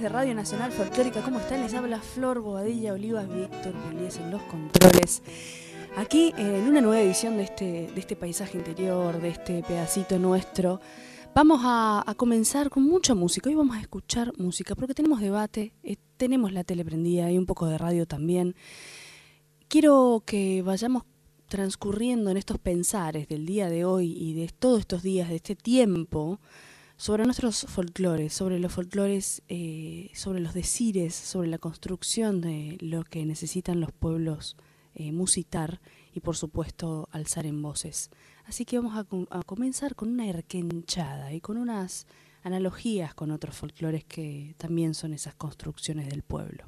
[0.00, 1.20] De Radio Nacional Folclórica.
[1.20, 1.60] ¿Cómo están?
[1.60, 5.22] Les habla Flor Bobadilla Olivas, Víctor Poliés en los controles.
[5.98, 10.80] Aquí en una nueva edición de este, de este paisaje interior, de este pedacito nuestro.
[11.34, 13.50] Vamos a, comenzar con mucha música.
[13.50, 17.44] Hoy vamos a escuchar música porque tenemos debate, eh, tenemos la tele prendida y un
[17.44, 18.56] poco de radio también.
[19.68, 21.02] Quiero que vayamos
[21.48, 25.54] transcurriendo en estos pensares del día de hoy y de todos estos días, de este
[25.54, 26.40] tiempo,
[27.02, 33.02] sobre nuestros folclores, sobre los folclores, eh, sobre los decires, sobre la construcción de lo
[33.02, 34.56] que necesitan los pueblos
[34.94, 35.80] eh, musitar
[36.12, 38.08] y por supuesto alzar en voces.
[38.44, 42.06] Así que vamos a, a comenzar con una erquenchada y con unas
[42.44, 46.66] analogías con otros folclores que también son esas construcciones del pueblo.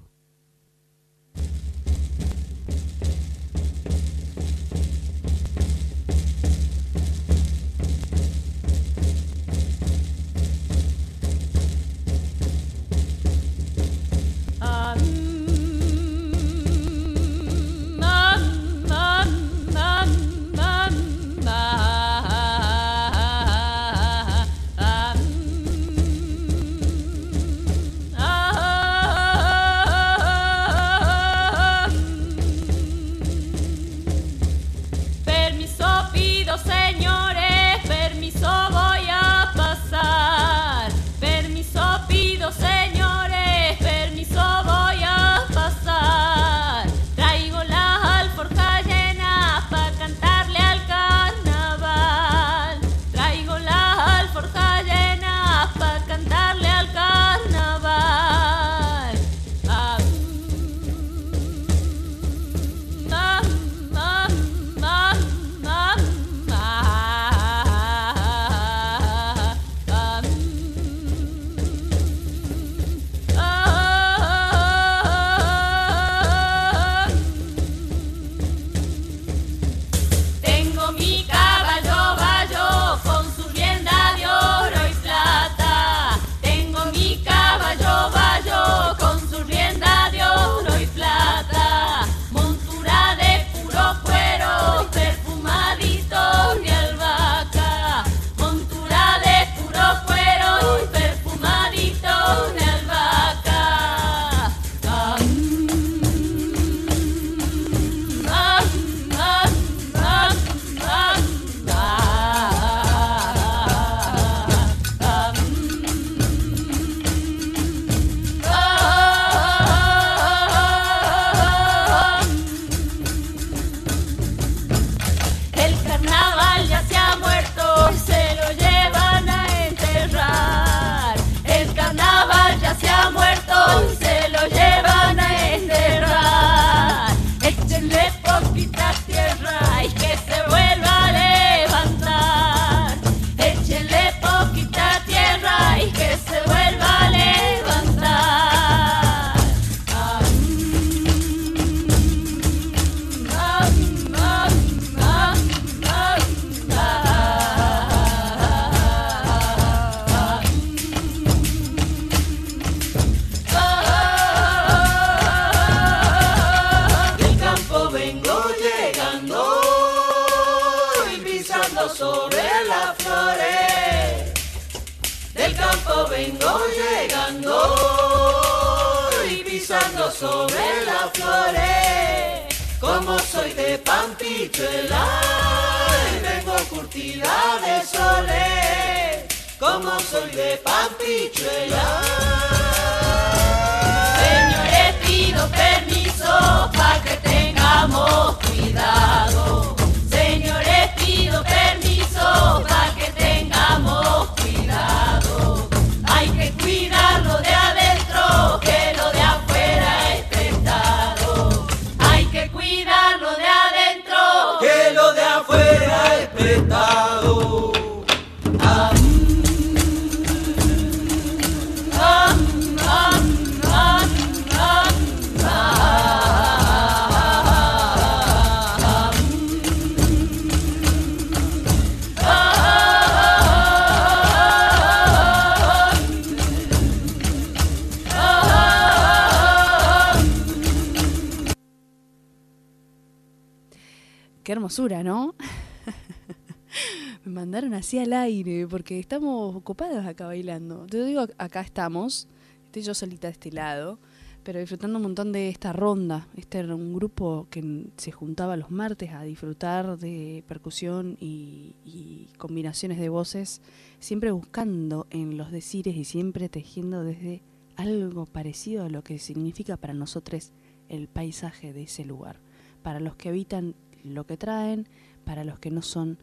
[244.44, 245.34] Qué hermosura, ¿no?
[247.24, 250.84] Me mandaron así al aire porque estamos ocupados acá bailando.
[250.84, 252.28] Te digo, acá estamos.
[252.66, 253.98] Estoy yo solita de este lado,
[254.42, 256.28] pero disfrutando un montón de esta ronda.
[256.36, 262.28] Este era un grupo que se juntaba los martes a disfrutar de percusión y, y
[262.36, 263.62] combinaciones de voces,
[263.98, 267.40] siempre buscando en los decires y siempre tejiendo desde
[267.76, 270.52] algo parecido a lo que significa para nosotros
[270.90, 272.40] el paisaje de ese lugar.
[272.82, 273.74] Para los que habitan
[274.04, 274.86] lo que traen,
[275.24, 276.18] para los que no son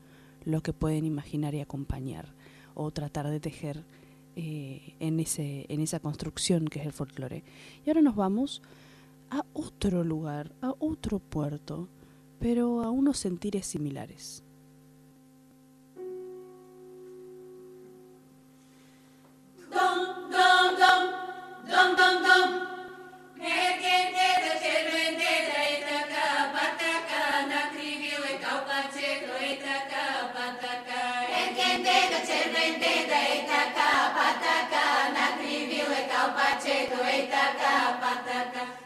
[0.45, 2.33] lo que pueden imaginar y acompañar
[2.73, 3.83] o tratar de tejer
[4.35, 7.43] eh, en, ese, en esa construcción que es el folclore.
[7.85, 8.61] Y ahora nos vamos
[9.29, 11.89] a otro lugar, a otro puerto,
[12.39, 14.43] pero a unos sentires similares.
[38.11, 38.80] patata.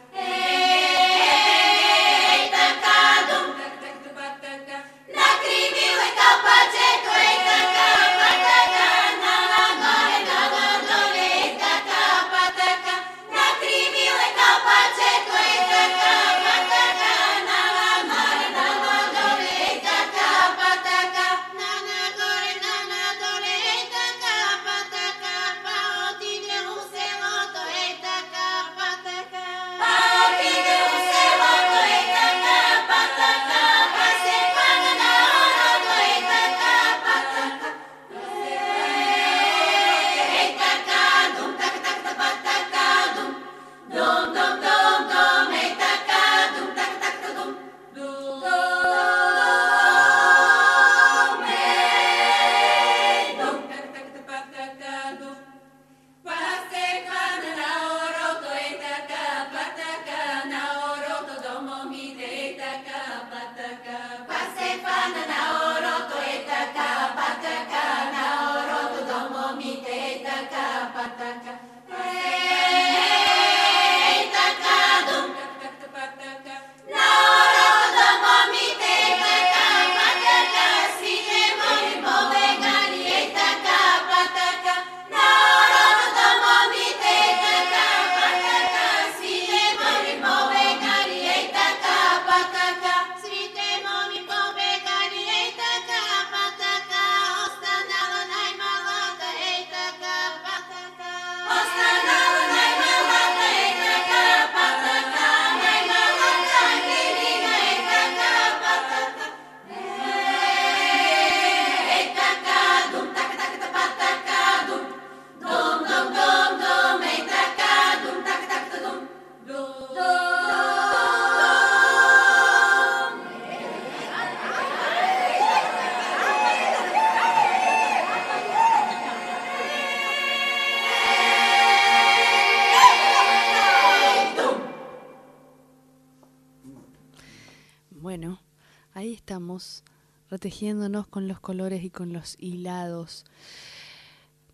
[140.39, 143.25] Tejiéndonos con los colores y con los hilados.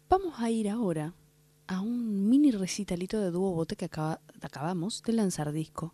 [0.09, 1.13] Vamos a ir ahora
[1.67, 5.93] a un mini recitalito de dúo bote que acabamos de lanzar disco.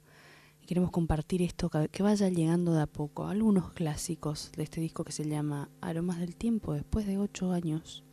[0.66, 3.28] Queremos compartir esto que vaya llegando de a poco.
[3.28, 8.04] Algunos clásicos de este disco que se llama Aromas del Tiempo, después de ocho años,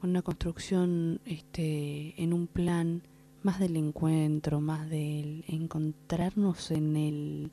[0.00, 3.02] con una construcción este, en un plan
[3.42, 7.52] más del encuentro, más del encontrarnos en el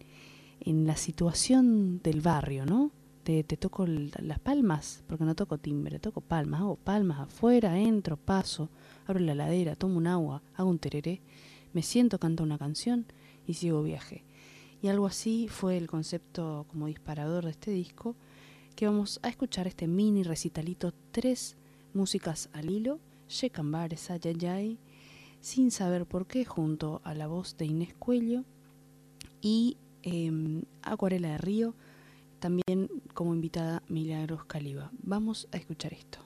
[0.60, 2.92] en la situación del barrio, ¿no?
[3.26, 8.70] te, toco las palmas, porque no toco timbre, toco palmas, hago palmas afuera, entro, paso,
[9.08, 11.22] abro la ladera, tomo un agua, hago un tereré,
[11.74, 13.08] me siento, canto una canción
[13.48, 14.24] y sigo viaje.
[14.84, 18.16] Y algo así fue el concepto como disparador de este disco,
[18.76, 21.58] que vamos a escuchar este mini recitalito, tres
[21.96, 24.78] músicas al hilo, Shekambar Sayayay,
[25.42, 28.44] sin saber por qué, junto a la voz de Inés Cuello
[29.42, 31.76] y em, Acuarela de Río,
[32.40, 34.92] también como invitada Milagros Caliba.
[35.04, 36.25] Vamos a escuchar esto.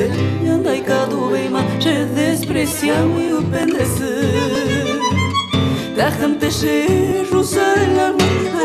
[0.00, 4.04] velha Daicado em marcha despreciam e o pendece
[5.94, 8.16] Tarram teixer, Jerusalém,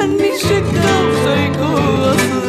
[0.01, 2.44] Anisha causa e coça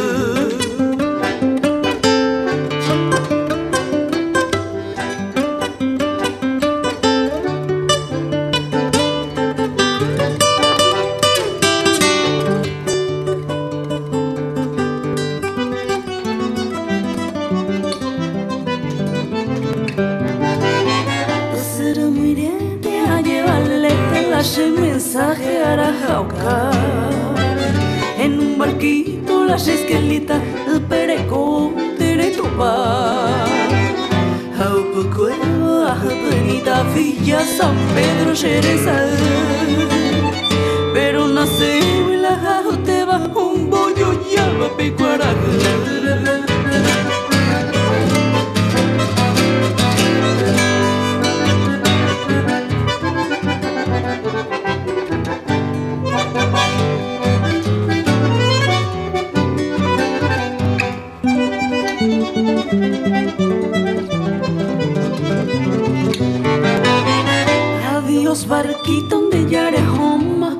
[67.95, 69.81] Adiós barquito onde ya eres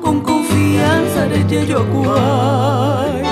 [0.02, 3.22] con confianza eres yo guay.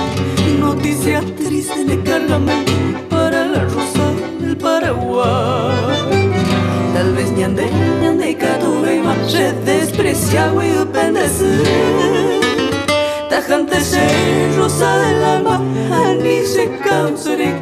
[0.59, 2.71] Noticias tristes de cargamento
[3.09, 4.05] para la rosa
[4.39, 5.97] del Paraguay.
[6.93, 7.69] Tal vez ni ande,
[7.99, 11.61] ni ande catuve más, se desprecia y pendecer.
[13.29, 14.05] Tajante se
[14.57, 15.61] rosa del alma,
[16.09, 17.61] anise cáncer y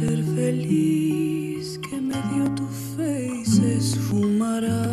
[0.00, 2.66] ser feliz que me dio tu
[2.96, 4.86] fe y se esfumará.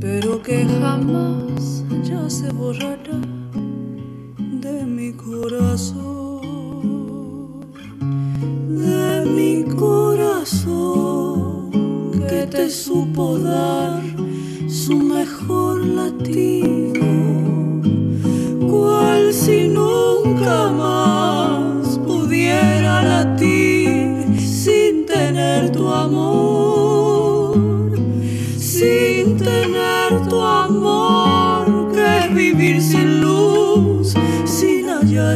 [0.00, 3.20] Pero que jamás ya se borrará
[4.66, 6.40] de mi corazón,
[8.68, 11.70] de mi corazón
[12.28, 14.02] que te supo dar
[14.68, 16.69] su mejor latir.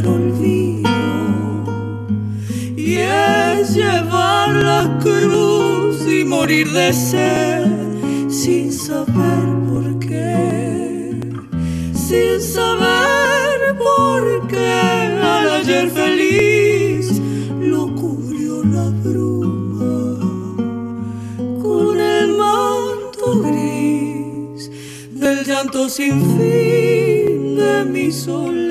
[0.02, 0.90] olvido
[2.76, 7.64] y es llevar la cruz y morir de sed
[8.28, 11.20] sin saber por qué,
[11.94, 14.72] sin saber por qué
[15.22, 17.20] al ayer feliz
[17.60, 20.18] lo cubrió la bruma
[21.62, 24.70] con el manto gris
[25.12, 28.63] del llanto sin fin de mi sol.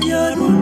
[0.00, 0.53] Sin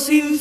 [0.00, 0.33] sin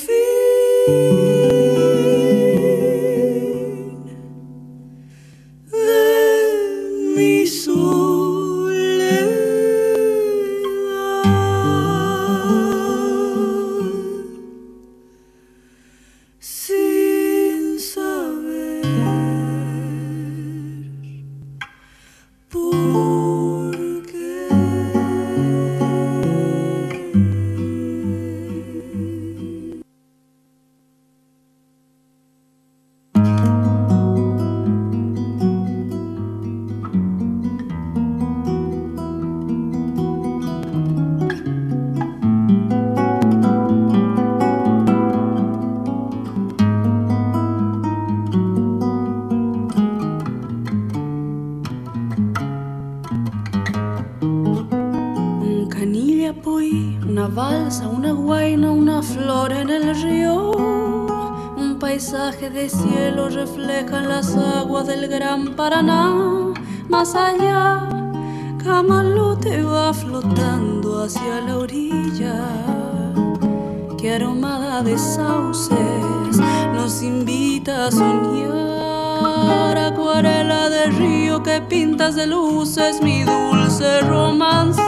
[74.03, 76.37] Que aromada de sauces
[76.73, 79.77] nos invita a soñar.
[79.77, 84.81] Acuarela de río que pintas de luces, mi dulce romance.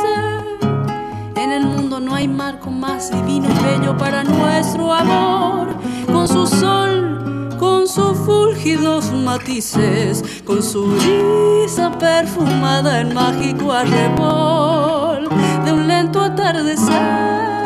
[1.37, 5.69] En el mundo no hay marco más divino y bello para nuestro amor.
[6.11, 15.29] Con su sol, con sus fúlgidos matices, con su brisa perfumada en mágico arrebol
[15.63, 17.64] de un lento atardecer.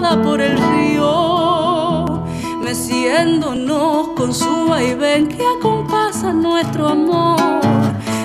[0.00, 2.24] Por el río,
[2.62, 7.60] meciéndonos con su vaivén que acompasa nuestro amor.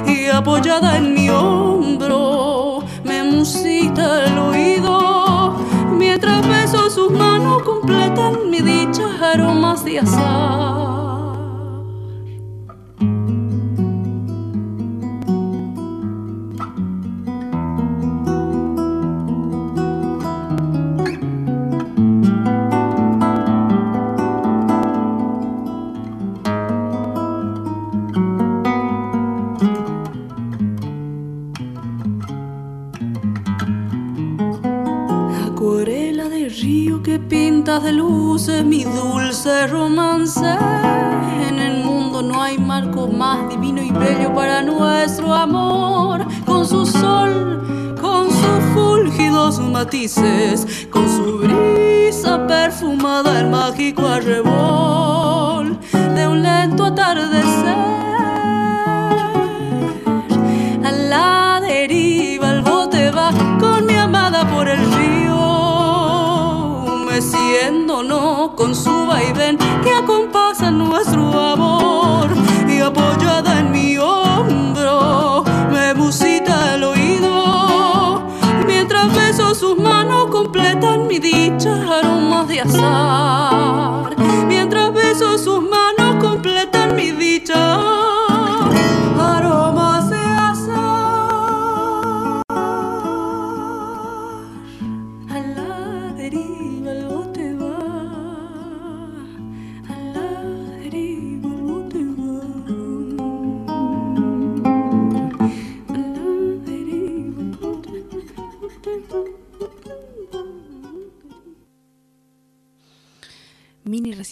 [0.08, 5.58] Y apoyada en mi hombro, me musita el oído,
[5.92, 11.05] mientras beso sus manos completan mi dicha aromas de azar.
[37.80, 40.46] De luces mi dulce romance.
[41.48, 46.26] En el mundo no hay marco más divino y bello para nuestro amor.
[46.46, 56.28] Con su sol, con sus fúlgidos matices, con su brisa perfumada el mágico arrebol de
[56.28, 58.05] un lento atardecer.
[68.06, 68.95] Meciéndonos con su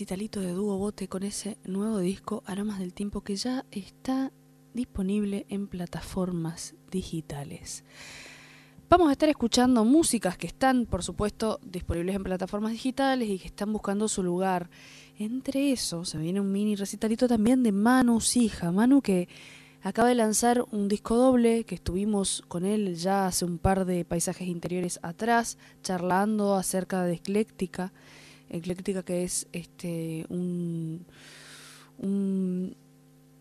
[0.03, 4.33] recitalito de dúo bote con ese nuevo disco Aromas del Tiempo que ya está
[4.73, 7.85] disponible en plataformas digitales.
[8.89, 13.47] Vamos a estar escuchando músicas que están, por supuesto, disponibles en plataformas digitales y que
[13.47, 14.69] están buscando su lugar.
[15.17, 18.73] Entre eso se viene un mini recitalito también de Manu Sija.
[18.73, 19.29] Manu que
[19.83, 24.03] acaba de lanzar un disco doble que estuvimos con él ya hace un par de
[24.03, 27.93] paisajes interiores atrás, charlando acerca de ecléctica.
[28.53, 31.05] Ecléctica que es este un,
[31.97, 32.75] un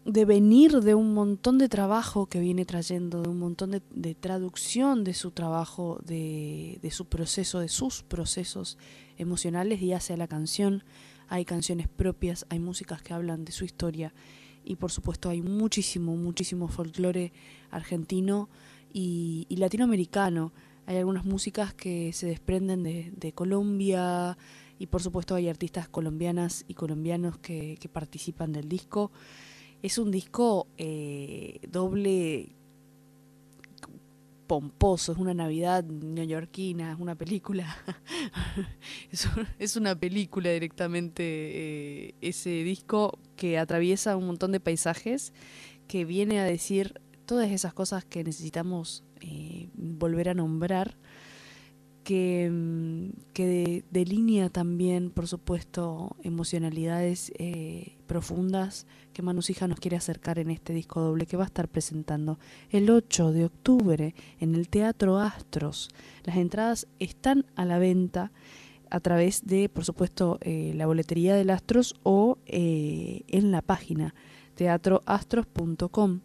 [0.05, 5.05] de venir de un montón de trabajo que viene trayendo, de un montón de, traducción
[5.05, 8.79] de su trabajo, de, de su proceso, de sus procesos
[9.17, 10.83] emocionales y hacia la canción.
[11.29, 14.13] Hay canciones propias, hay músicas que hablan de su historia
[14.65, 17.33] y por supuesto hay muchísimo, muchísimo folclore
[17.71, 18.49] argentino
[18.93, 20.53] y, latinoamericano.
[20.87, 24.37] Hay algunas músicas que se desprenden de, de Colombia
[24.83, 29.13] y por supuesto hay artistas colombianas y colombianos que, participan del disco.
[29.81, 32.57] Es un disco eh, doble
[34.49, 37.77] pomposo, es una Navidad neoyorquina, es una película.
[39.61, 45.33] es una película directamente eh, ese disco que atraviesa un montón de paisajes,
[45.87, 50.97] que viene a decir todas esas cosas que necesitamos eh, volver a nombrar,
[52.05, 59.97] que, mm, que de- delinea también, por supuesto, emocionalidades eh, profundas que Manusija nos quiere
[59.97, 62.39] acercar en este disco doble que va a estar presentando
[62.71, 65.91] el 8 de octubre en el Teatro Astros.
[66.25, 68.33] Las entradas están a la venta
[68.91, 74.15] a través de, por supuesto, eh, la boletería del Astros o eh, en la página
[74.55, 76.21] teatroastros.com.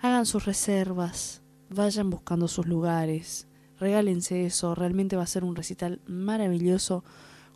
[0.00, 3.47] Hagan sus reservas, vayan buscando sus lugares,
[3.78, 7.04] regálense eso, realmente va a ser un recital maravilloso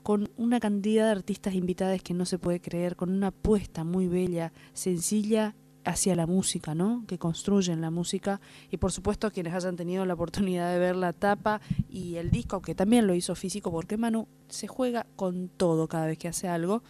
[0.03, 4.09] con una cantidad de artistas invitadas que no se puede creer, con una apuesta muy
[4.09, 5.55] bella, sencilla
[5.85, 7.05] hacia la música, ¿no?
[7.07, 11.13] Que construyen la música y por supuesto quienes hayan tenido la oportunidad de ver la
[11.13, 15.89] tapa y el disco, que también lo hizo físico, porque Manu se juega con todo
[15.89, 16.83] cada vez que hace algo.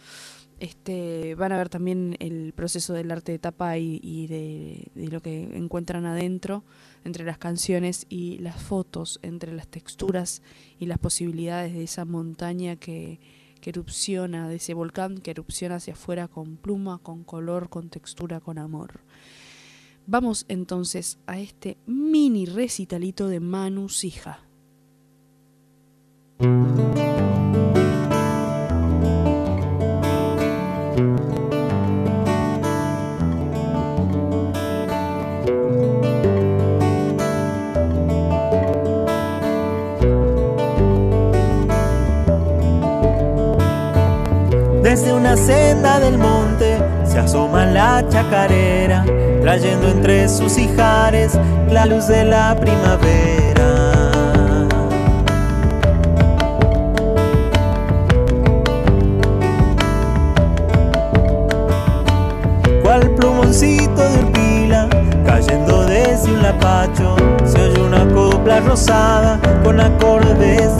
[0.59, 5.57] Este, van a ver también el proceso del arte de tapa y, de, lo que
[5.57, 6.63] encuentran adentro,
[7.03, 10.41] entre las canciones y las fotos, entre las texturas
[10.79, 13.19] y las posibilidades de esa montaña que,
[13.59, 18.39] que erupciona, de ese volcán que erupciona hacia afuera con pluma, con color, con textura,
[18.39, 19.01] con amor.
[20.05, 24.39] Vamos entonces a este mini recitalito de Manu Sija.
[48.33, 49.05] Chacarera,
[49.41, 51.37] trayendo entre sus ijares
[51.69, 53.91] la luz de la primavera.
[62.81, 64.89] Cual plumoncito de urpila,
[65.27, 67.15] cayendo desde un lapacho,
[67.45, 70.72] se oye una copla rosada con acordes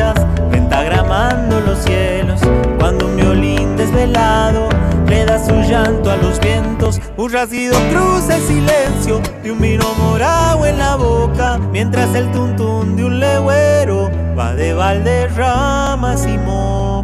[0.00, 2.40] de sachas, pentagramando los cielos,
[2.78, 4.68] cuando un violín desvelado
[5.08, 7.00] le da su llanto a los vientos.
[7.16, 12.96] Un rasguido cruza el silencio de un vino morado en la boca, mientras el tuntún
[12.96, 16.99] de un legüero va de valderramas y moca.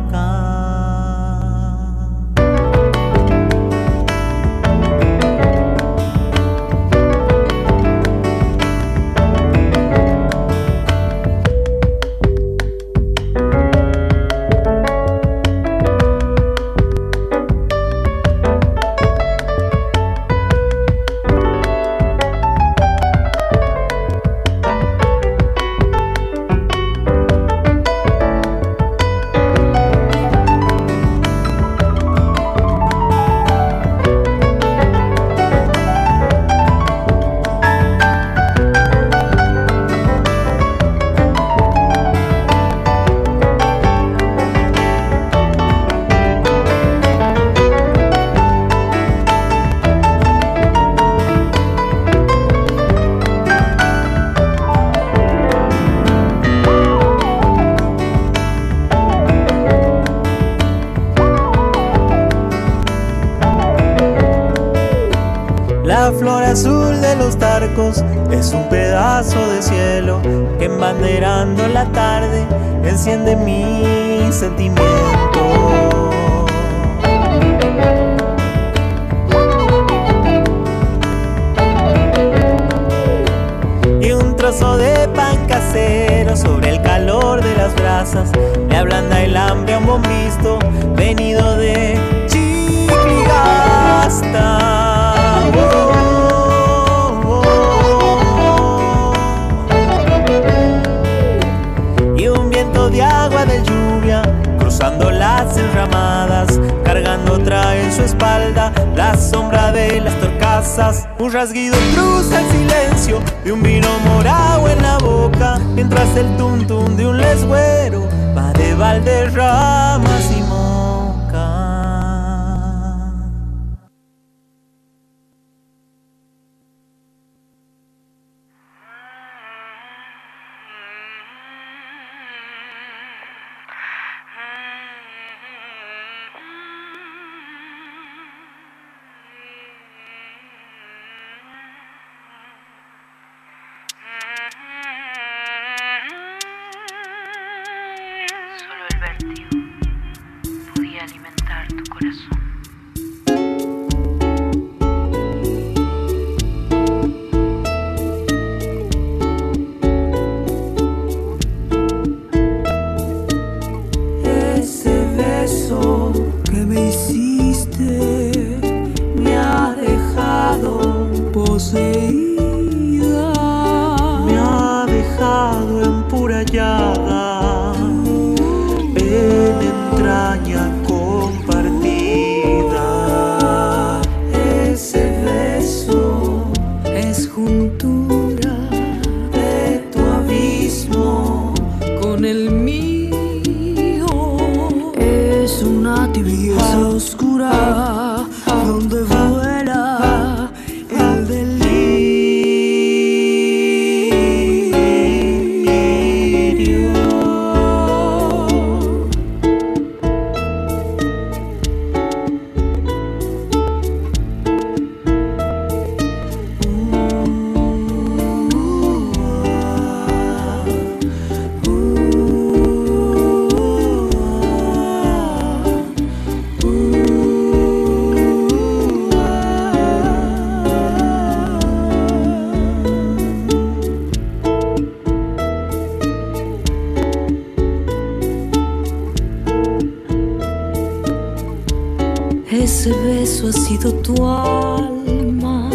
[242.62, 245.68] Ese beso ha sido tu alma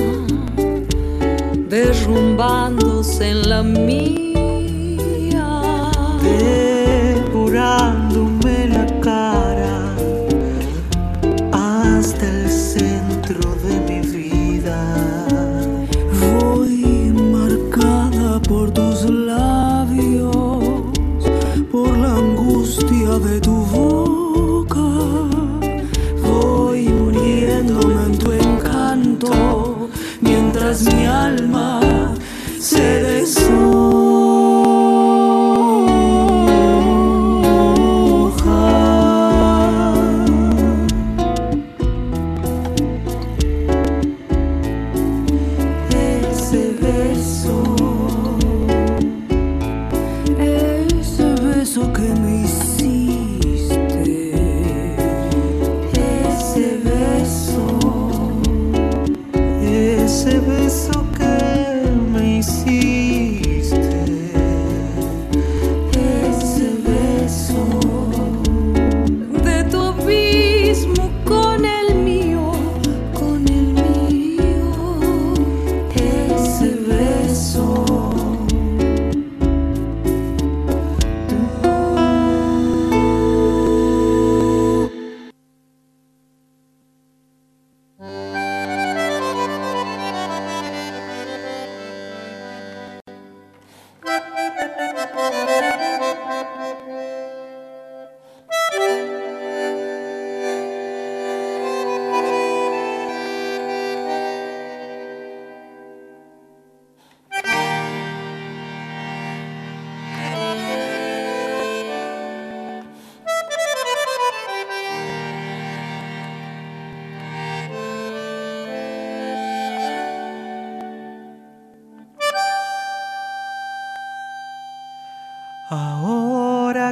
[1.70, 4.31] derrumbándose en la mía.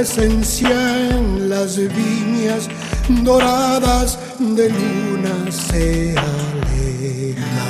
[0.00, 2.70] presencia en las viñas
[3.22, 7.66] doradas de luna se aleja.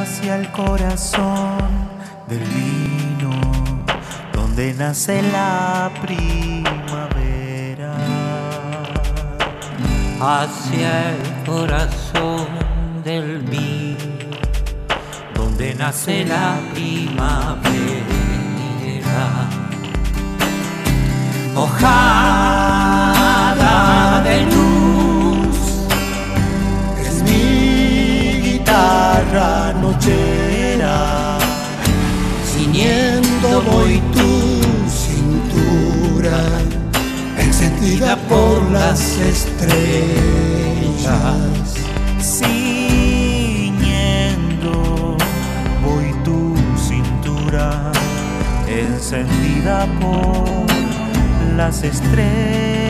[0.00, 1.68] Hacia el corazón
[2.26, 3.32] del vino
[4.32, 7.92] donde nace la primavera.
[10.22, 12.46] Hacia el corazón
[13.04, 13.98] del vino
[15.34, 17.63] donde nace la primavera.
[21.54, 22.90] Mojada
[24.24, 25.56] de luz,
[27.06, 31.38] Es mi guitarra nochera,
[32.44, 34.30] ciñendo voy tu
[34.90, 36.38] cintura,
[37.38, 40.04] encendida por las estrellas.
[42.20, 43.56] ciñendo
[45.84, 47.92] voy tu cintura
[48.66, 50.73] encendida por
[51.56, 52.83] las estrellas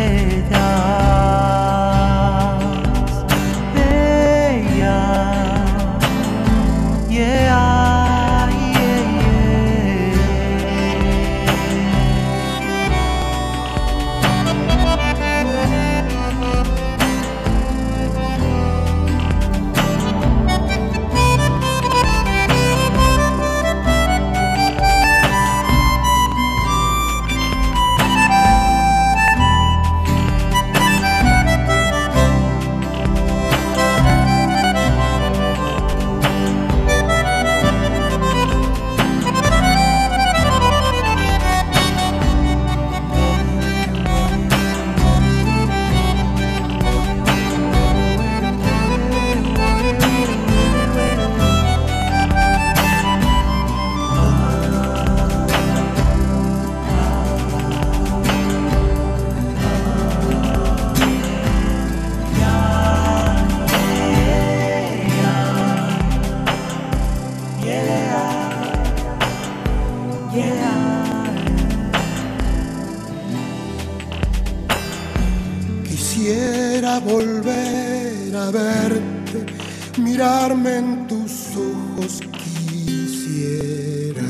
[80.52, 84.22] en tus ojos, quisiera.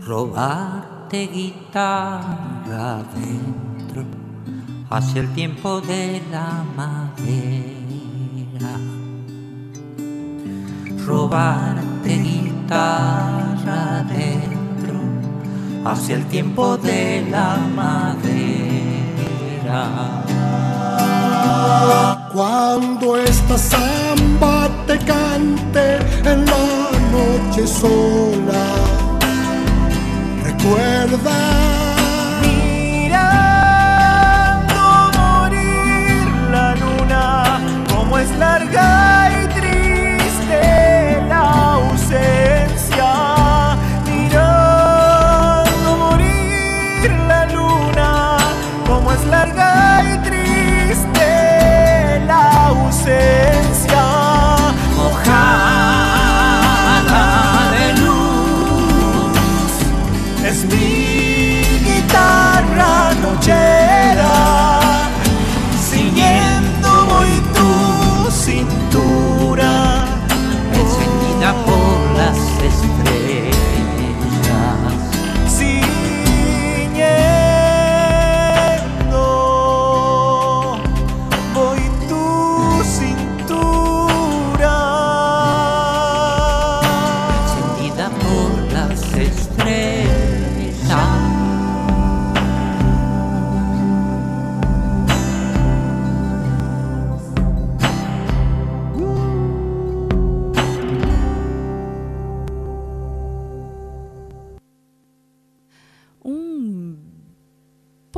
[0.00, 4.06] robarte guitarra adentro
[4.88, 8.78] hacia el tiempo de la madera.
[11.04, 15.00] Robarte guitarra adentro
[15.84, 18.56] hacia el tiempo de la madera.
[22.36, 28.74] Cuando esta samba te cante en la noche sola,
[30.44, 31.38] recuerda.
[32.42, 33.56] Mirando
[35.16, 37.24] morir la luna,
[37.88, 39.25] como es larga
[60.56, 60.95] es mi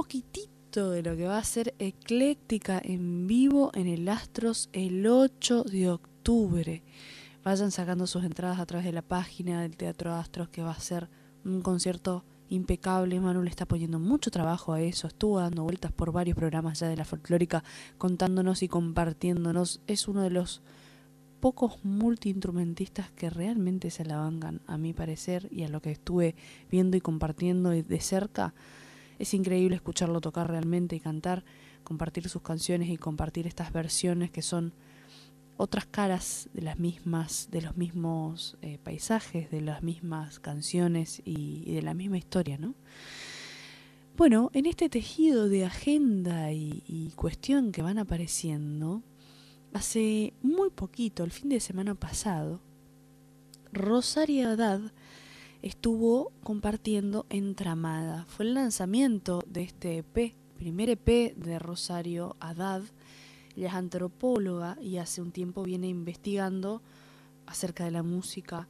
[0.09, 5.65] poquitito de lo que va a ser ecléctica en vivo en el Astros el 8
[5.65, 6.83] de octubre.
[7.45, 10.81] Vayan sacando sus entradas a través de la página del Teatro Astros, que va a
[10.81, 11.11] ser
[11.45, 13.21] un concierto impecable.
[13.21, 15.09] Manu le está poniendo mucho trabajo a eso.
[15.09, 17.63] Estuvo dando vueltas por varios programas ya de la folclórica,
[17.99, 19.83] contándonos y compartiéndonos.
[19.87, 20.63] Es uno de los
[21.41, 26.35] pocos multiinstrumentistas que realmente se la vangan, a mi parecer, y a lo que estuve
[26.71, 28.55] viendo y compartiendo de cerca.
[29.19, 31.45] Es increíble escucharlo tocar realmente y cantar,
[31.83, 34.73] compartir sus canciones y compartir estas versiones que son
[35.59, 41.73] otras caras de las mismas, de los mismos eh, paisajes, de las mismas canciones y,
[41.75, 42.75] de la misma historia, ¿no?
[44.17, 49.03] Bueno, en este tejido de agenda y, cuestión que van apareciendo,
[49.73, 52.61] hace muy poquito, el fin de semana pasado,
[53.73, 54.93] Rosario Haddad
[55.69, 58.25] estuvo compartiendo Entramada.
[58.27, 62.83] Fue el lanzamiento de este EP, primer EP de Rosario Haddad.
[63.55, 66.81] Ella es antropóloga y hace un tiempo viene investigando
[67.45, 68.67] acerca de la música,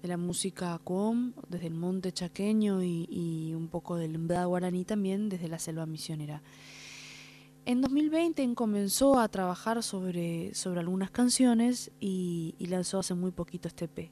[0.00, 5.28] de la música com, desde el monte chaqueño y, un poco del Mbda guaraní también,
[5.28, 6.42] desde la selva misionera.
[7.66, 13.84] En 2020 comenzó a trabajar sobre, sobre algunas canciones y lanzó hace muy poquito este
[13.84, 14.10] EP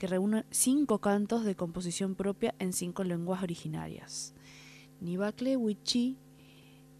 [0.00, 4.32] que reúne cinco cantos de composición propia en cinco lenguas originarias:
[5.02, 6.16] Nibacle, Wichi,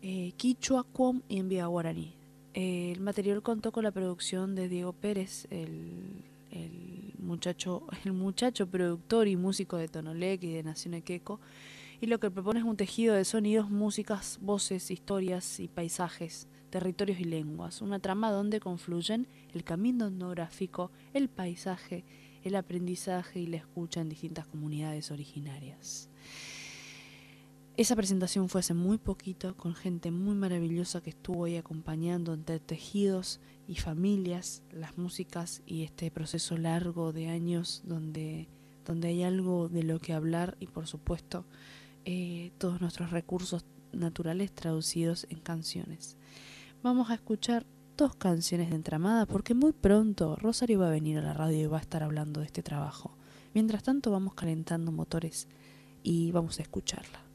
[0.03, 2.15] eh, Quichua, Cuom y Envía Guaraní.
[2.53, 9.29] El material contó con la producción de Diego Pérez, el, el muchacho, el muchacho productor
[9.29, 11.41] y músico de Tonolec y de Nación Equeco,
[12.03, 17.19] y lo que propone es un tejido de sonidos, músicas, voces, historias y paisajes, territorios
[17.19, 22.05] y lenguas, una trama donde confluyen el camino etnográfico, el paisaje,
[22.45, 26.09] el aprendizaje y la escucha en distintas comunidades originarias.
[27.77, 32.61] Esa presentación fue hace muy poquito con gente muy maravillosa que estuvo ahí acompañando entre
[32.61, 38.49] tejidos y familias, las músicas y este proceso largo de años donde,
[38.85, 41.47] donde hay algo de lo que hablar y por supuesto
[42.05, 46.19] eh, todos nuestros recursos naturales traducidos en canciones.
[46.83, 47.65] Vamos a escuchar
[47.97, 51.67] dos canciones de entramada porque muy pronto Rosario va a venir a la radio y
[51.67, 53.17] va a estar hablando de este trabajo.
[53.55, 55.49] Mientras tanto vamos calentando motores
[56.03, 57.31] y vamos a escucharla.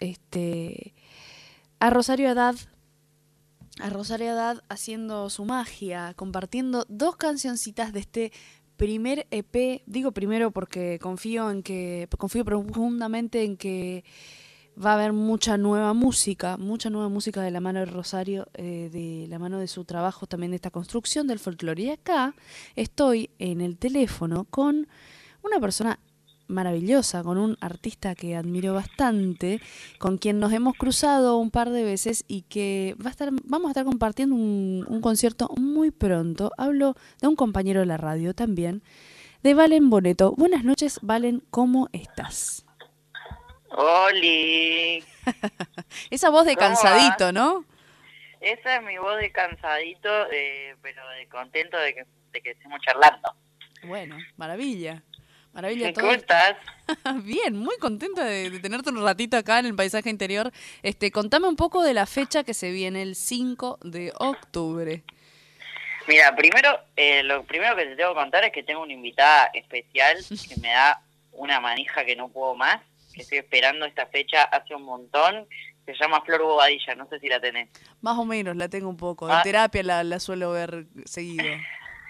[0.00, 0.94] Este,
[1.78, 2.56] a Rosario Haddad,
[3.80, 8.32] a Rosario Haddad haciendo su magia, compartiendo dos cancioncitas de este
[8.76, 9.82] primer EP.
[9.86, 14.04] Digo primero porque confío en que confío profundamente en que
[14.82, 18.90] va a haber mucha nueva música, mucha nueva música de la mano de Rosario, eh,
[18.92, 21.82] de la mano de su trabajo también de esta construcción del folclore.
[21.82, 22.34] Y acá
[22.74, 24.88] estoy en el teléfono con
[25.42, 25.98] una persona
[26.46, 29.60] maravillosa, con un artista que admiro bastante,
[29.98, 33.68] con quien nos hemos cruzado un par de veces y que va a estar, vamos
[33.68, 36.52] a estar compartiendo un, un concierto muy pronto.
[36.58, 38.82] Hablo de un compañero de la radio también,
[39.42, 40.32] de Valen Boneto.
[40.32, 42.64] Buenas noches, Valen, ¿cómo estás?
[43.76, 45.02] Oli,
[46.10, 47.64] Esa voz de ¿Cómo cansadito, ¿no?
[48.44, 52.78] esa es mi voz de cansadito, eh, pero de contento de que, de que estemos
[52.82, 53.34] charlando.
[53.84, 55.02] Bueno, maravilla.
[55.54, 56.02] Maravilla todo.
[56.04, 56.56] ¿Cómo estás?
[57.24, 60.50] Bien, muy contenta de, de tenerte un ratito acá en el paisaje interior.
[60.82, 65.02] Este, contame un poco de la fecha que se viene el 5 de octubre.
[66.06, 69.50] Mira, primero, eh, lo primero que te tengo que contar es que tengo una invitada
[69.54, 71.00] especial que me da
[71.32, 72.82] una manija que no puedo más,
[73.14, 75.46] que estoy esperando esta fecha hace un montón.
[75.86, 77.68] Se llama Flor Bobadilla, no sé si la tenés.
[78.00, 79.28] Más o menos la tengo un poco.
[79.28, 79.42] En Ah.
[79.42, 81.44] terapia la, la suelo ver seguido.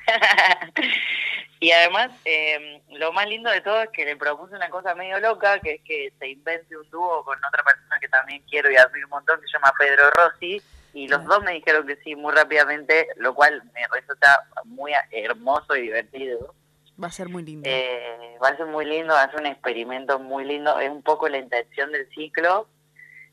[1.65, 5.19] y además, eh, lo más lindo de todo es que le propuse una cosa medio
[5.19, 8.77] loca, que es que se invente un dúo con otra persona que también quiero y
[8.77, 10.61] admiro un montón, que se llama Pedro Rossi,
[10.93, 15.75] y los dos me dijeron que sí muy rápidamente, lo cual me resulta muy hermoso
[15.75, 16.55] y divertido.
[17.03, 17.67] Va a ser muy lindo.
[17.67, 21.03] Eh, va a ser muy lindo, va a ser un experimento muy lindo, es un
[21.03, 22.69] poco la intención del ciclo.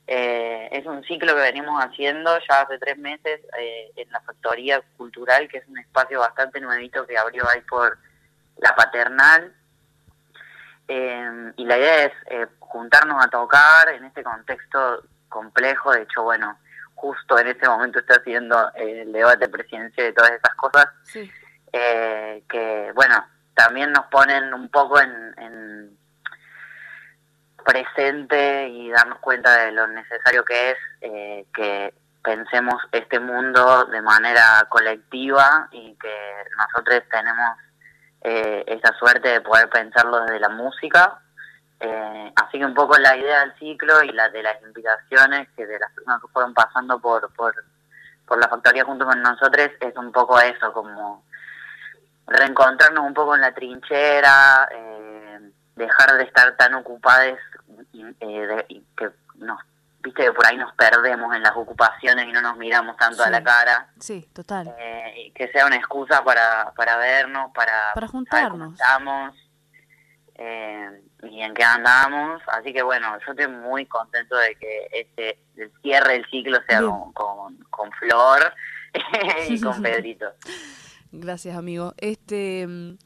[0.07, 4.81] Eh, es un ciclo que venimos haciendo ya hace tres meses eh, en la Factoría
[4.95, 7.97] Cultural, que es un espacio bastante nuevito que abrió ahí por
[8.57, 9.53] la Paternal.
[10.87, 15.91] Eh, y la idea es eh, juntarnos a tocar en este contexto complejo.
[15.93, 16.57] De hecho, bueno,
[16.95, 21.31] justo en este momento está haciendo el debate presidencial de todas esas cosas, Sí.
[21.73, 23.25] eh, que, bueno,
[23.55, 25.97] también nos ponen un poco en, en
[27.65, 31.93] presente y darnos cuenta de lo necesario que es eh, que
[32.23, 37.57] pensemos este mundo de manera colectiva y que nosotros tenemos
[38.21, 41.19] eh, esa suerte de poder pensarlo desde la música.
[41.79, 45.65] Eh, así que un poco la idea del ciclo y la de las invitaciones que
[45.65, 47.55] de las personas que fueron pasando por, por,
[48.27, 51.23] por la factoría junto con nosotros es un poco eso, como
[52.27, 57.39] reencontrarnos un poco en la trinchera, eh, dejar de estar tan ocupados
[57.93, 59.59] eh, que nos,
[60.03, 63.29] viste que por ahí nos perdemos en las ocupaciones y no nos miramos tanto a
[63.29, 64.73] la cara, Sí, total.
[64.79, 68.73] eh, que sea una excusa para, para vernos, para, Para juntarnos.
[68.73, 69.35] estamos
[70.35, 75.39] eh, y en qué andamos, así que bueno, yo estoy muy contento de que este
[75.55, 78.53] el cierre del ciclo sea con, con Flor
[79.49, 80.33] y con Pedrito.
[81.11, 81.93] Gracias, amigo.
[81.97, 82.97] Este, mm,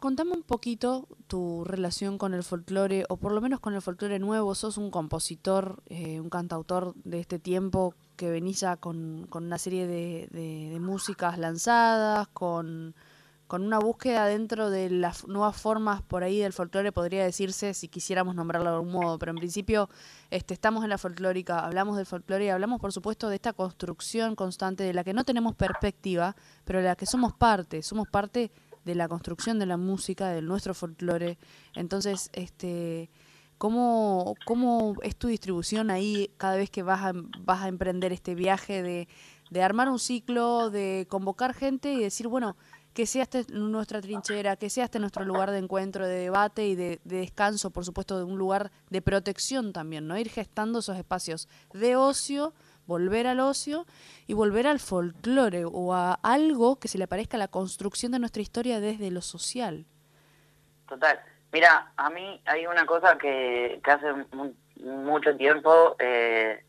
[0.00, 4.18] contame un poquito tu relación con el folclore, o por lo menos con el folclore
[4.18, 4.54] nuevo.
[4.54, 9.86] Sos un compositor, eh, un cantautor de este tiempo que venís ya con, una serie
[9.86, 12.94] de, músicas lanzadas, con,
[13.46, 17.88] con una búsqueda dentro de las nuevas formas por ahí del folclore, podría decirse, si
[17.88, 19.90] quisiéramos nombrarlo de algún modo, pero en principio
[20.30, 24.34] este, estamos en la folclórica, hablamos del folclore y hablamos, por supuesto, de esta construcción
[24.34, 28.50] constante de la que no tenemos perspectiva, pero de la que somos parte, somos parte
[28.84, 31.38] de la construcción de la música, de nuestro folclore.
[31.74, 33.10] Entonces, este,
[33.58, 38.34] ¿cómo, ¿cómo es tu distribución ahí cada vez que vas a, vas a emprender este
[38.34, 39.08] viaje de,
[39.50, 42.56] de armar un ciclo, de convocar gente y decir, bueno,
[42.94, 46.74] que sea este nuestra trinchera, que sea este nuestro lugar de encuentro, de debate y
[46.74, 50.18] de, de descanso, por supuesto, de un lugar de protección también, ¿no?
[50.18, 52.52] Ir gestando esos espacios de ocio,
[52.90, 53.86] volver al ocio
[54.26, 58.18] y volver al folclore o a algo que se le parezca a la construcción de
[58.18, 59.86] nuestra historia desde lo social.
[60.88, 61.20] Total.
[61.52, 66.64] Mira, a mí hay una cosa que, que hace mu- mucho tiempo eh,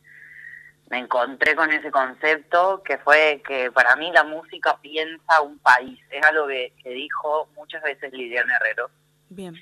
[0.91, 5.99] me encontré con ese concepto, que fue que para mí la música piensa un país.
[6.11, 8.89] Es algo que, que dijo muchas veces Liliana Herrero.
[9.30, 9.55] Bien.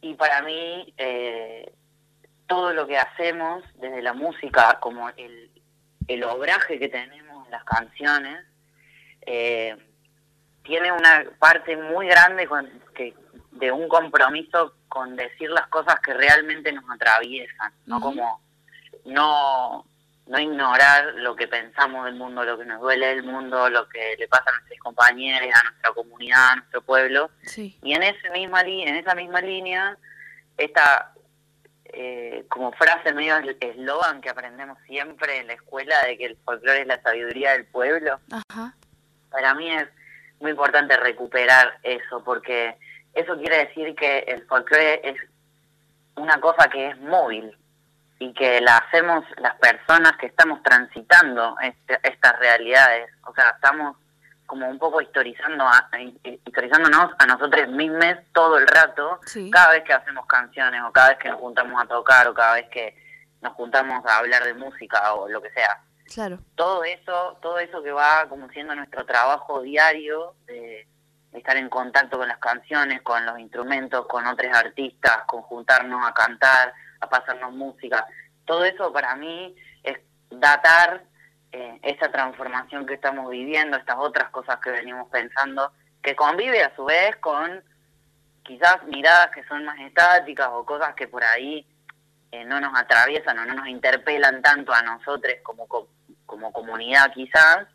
[0.00, 1.70] Y para mí, eh,
[2.50, 5.52] todo lo que hacemos desde la música, como el,
[6.08, 8.44] el obraje que tenemos en las canciones,
[9.22, 9.76] eh,
[10.64, 13.14] tiene una parte muy grande con, que,
[13.52, 18.42] de un compromiso con decir las cosas que realmente nos atraviesan, no como
[19.04, 19.86] no
[20.26, 24.16] no ignorar lo que pensamos del mundo, lo que nos duele del mundo, lo que
[24.18, 27.30] le pasa a nuestros compañeros, a nuestra comunidad, a nuestro pueblo.
[27.42, 27.78] Sí.
[27.82, 29.96] Y en ese misma en esa misma línea,
[30.56, 31.12] esta
[31.92, 36.36] eh, como frase medio es- eslogan que aprendemos siempre en la escuela de que el
[36.44, 38.74] folclore es la sabiduría del pueblo, Ajá.
[39.30, 39.88] para mí es
[40.40, 42.76] muy importante recuperar eso, porque
[43.14, 45.16] eso quiere decir que el folclore es
[46.16, 47.56] una cosa que es móvil
[48.18, 53.10] y que la hacemos las personas que estamos transitando este- estas realidades.
[53.24, 53.96] O sea, estamos
[54.50, 55.88] como un poco historizando a,
[56.44, 59.48] historizándonos a nosotros mismos todo el rato, Sí.
[59.48, 62.54] cada vez que hacemos canciones o cada vez que nos juntamos a tocar o cada
[62.54, 62.96] vez que
[63.42, 65.80] nos juntamos a hablar de música o lo que sea
[66.12, 66.40] Claro.
[66.56, 70.88] todo eso, todo eso que va como siendo nuestro trabajo diario de,
[71.30, 76.04] de estar en contacto con las canciones, con los instrumentos, con otros artistas, con juntarnos
[76.04, 78.04] a cantar, a pasarnos música,
[78.44, 79.96] todo eso para mí es
[80.28, 81.04] datar
[81.52, 85.72] eh, esa transformación que estamos viviendo, estas otras cosas que venimos pensando,
[86.02, 87.62] que convive a su vez con
[88.42, 91.66] quizás miradas que son más estáticas o cosas que por ahí
[92.32, 95.88] eh, no nos atraviesan o no nos interpelan tanto a nosotros como, co-
[96.26, 97.66] como comunidad quizás,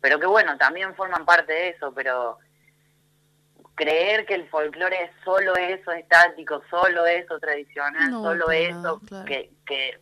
[0.00, 2.38] pero que bueno, también forman parte de eso, pero
[3.74, 9.24] creer que el folclore es solo eso estático, solo eso tradicional, No, solo eso claro.
[9.24, 10.00] que, que,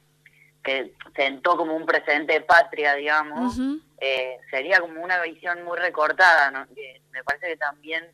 [0.67, 3.57] que sentó como un precedente de patria, digamos,
[4.01, 6.67] eh, sería como una visión muy recortada, ¿no?
[6.75, 8.05] Que me parece que también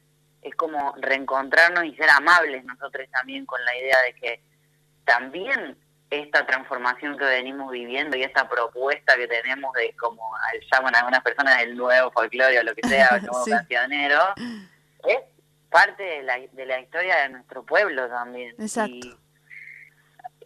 [0.42, 4.40] es como reencontrarnos y ser amables nosotros también con la idea de que
[5.04, 5.76] también
[6.10, 10.22] esta transformación que venimos viviendo y esta propuesta que tenemos de como
[10.70, 13.50] llaman algunas personas del nuevo folclore o lo que sea, el nuevo Sí.
[13.50, 14.20] cancionero,
[15.08, 15.18] es
[15.70, 18.54] parte de la, de la historia de nuestro pueblo también.
[18.58, 18.92] Exacto.
[18.94, 19.16] Y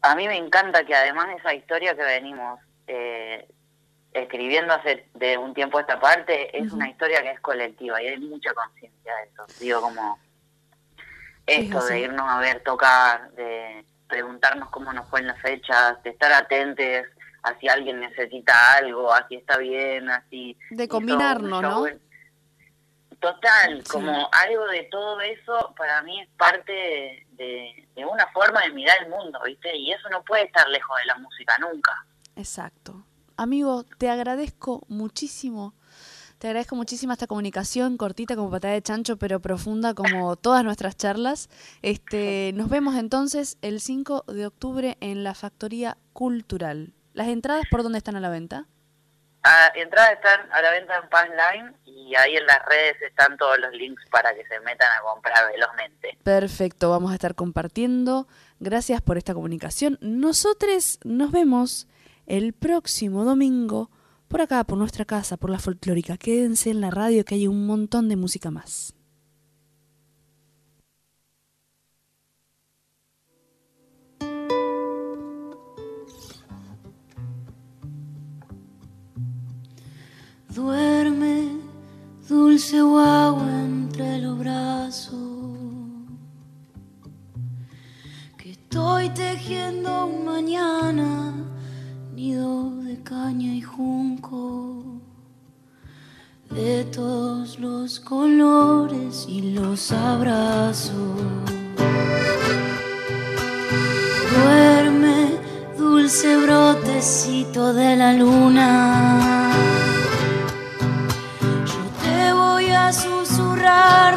[0.06, 3.48] a mí me encanta que además de esa historia que venimos eh,
[4.12, 8.08] escribiendo hace de un tiempo a esta parte, es una historia que es colectiva y
[8.08, 9.46] hay mucha conciencia de eso.
[9.60, 10.18] Digo, como
[11.46, 11.94] Es esto así.
[11.94, 16.32] de irnos a ver tocar, de, preguntarnos cómo nos fue en las fechas, de estar
[16.32, 17.06] atentos
[17.42, 20.58] a si alguien necesita algo, a si está bien, así.
[20.70, 21.86] De combinarnos, ¿no?
[23.20, 23.90] Total, Sí.
[23.90, 28.96] como algo de todo eso para mí es parte de, de una forma de mirar
[29.02, 29.74] el mundo, ¿viste?
[29.76, 32.06] Y eso no puede estar lejos de la música nunca.
[32.36, 33.04] Exacto.
[33.36, 35.74] Amigo, te agradezco muchísimo.
[36.38, 40.96] Te agradezco muchísimo esta comunicación cortita como patada de chancho, pero profunda como todas nuestras
[40.96, 41.48] charlas.
[41.80, 46.92] Este, nos vemos entonces el 5 de octubre en la Factoría Cultural.
[47.14, 48.66] ¿Las entradas por dónde están a la venta?
[49.48, 53.56] Ah, entradas están a la venta en Passline y ahí en las redes están todos
[53.60, 56.18] los links para que se metan a comprar velozmente.
[56.24, 58.26] Perfecto, vamos a estar compartiendo.
[58.58, 59.98] Gracias por esta comunicación.
[60.00, 61.86] Nosotros nos vemos
[62.26, 63.88] el próximo domingo
[64.26, 66.16] por acá, por nuestra casa, por la folclórica.
[66.16, 68.95] Quédense en la radio que hay un montón de música más.
[80.56, 81.50] Duerme,
[82.26, 85.12] dulce guagua entre los brazos.
[88.38, 91.34] Que estoy tejiendo un mañana,
[92.14, 94.82] nido de caña y junco.
[96.48, 101.20] De todos los colores y los abrazos.
[104.34, 105.32] Duerme,
[105.76, 109.35] dulce brotecito de la luna.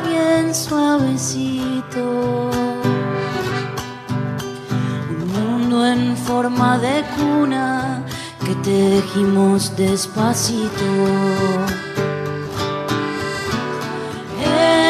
[0.07, 2.01] Bien suavecito.
[5.10, 8.03] Un mundo en forma de cuna
[8.45, 10.91] que tejimos despacito.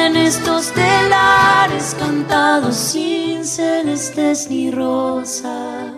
[0.06, 5.92] En estos telares cantados sin celestes ni rosas.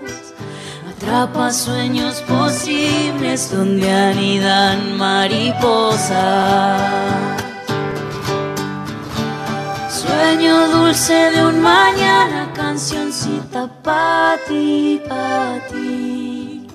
[0.90, 6.12] Atrapa sueños posibles donde anidan mariposas.
[10.12, 16.68] Sueño dulce de un mañana, cancioncita pa' ti, pa' ti.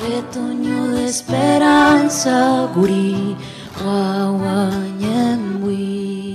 [0.00, 3.36] Retoño de esperanza, gurí,
[3.82, 6.27] guaguañembuí.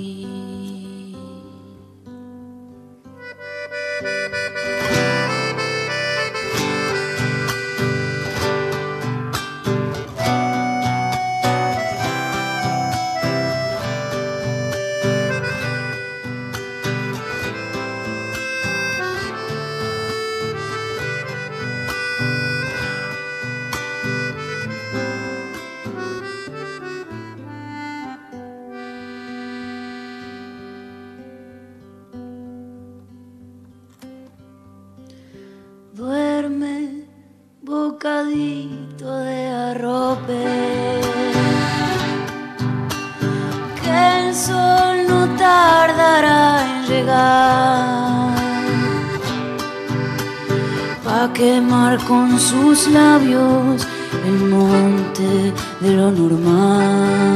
[38.04, 40.44] Bocadito de arrope.
[43.82, 48.36] Que el sol no tardará en llegar.
[51.06, 53.88] Pa' quemar con sus labios
[54.26, 57.34] el monte de lo normal.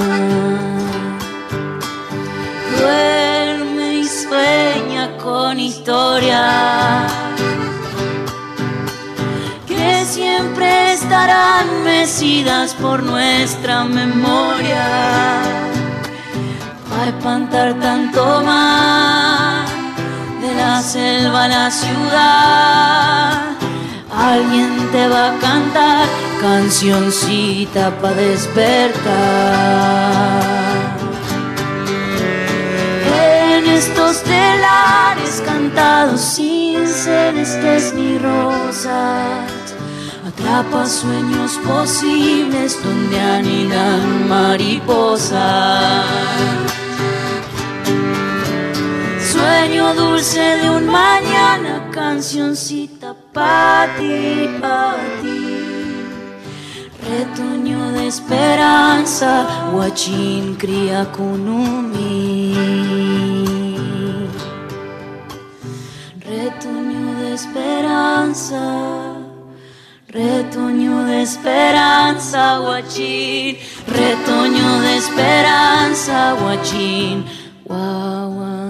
[2.77, 7.26] Duerme y sueña con historias
[11.07, 15.41] estarán mecidas por nuestra memoria.
[16.97, 19.69] A espantar tanto más
[20.41, 23.41] de la selva a la ciudad.
[24.13, 26.05] Alguien te va a cantar
[26.41, 29.07] cancioncita para despertar.
[33.55, 39.56] En estos telares cantados sin celestes ni rosas,
[40.47, 46.05] atrapa sueños posibles donde anidan mariposas.
[49.31, 56.05] Sueño dulce de un mañana, cancioncita pa' ti, pa' ti.
[57.09, 62.53] Retoño de esperanza, guachín cría kunumi.
[66.25, 69.16] Retoño de esperanza,
[70.17, 73.57] retoño de esperanza, guachín.
[73.87, 77.23] Retoño de esperanza, guachín,
[77.65, 78.66] guaguaña.